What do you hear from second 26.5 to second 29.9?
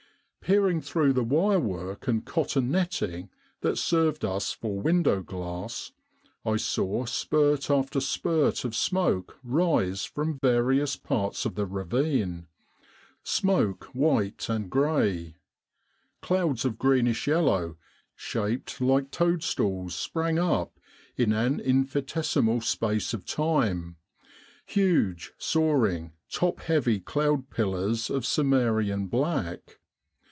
heavy cloud pillars of Cimmerian black.